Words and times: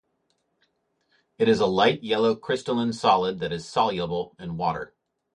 It 1.37 1.47
is 1.47 1.59
a 1.59 1.67
light 1.67 2.01
yellow 2.01 2.35
crystalline 2.35 2.91
solid 2.91 3.37
that 3.37 3.51
is 3.51 3.67
soluble 3.67 4.35
in 4.39 4.57
water. 4.57 4.95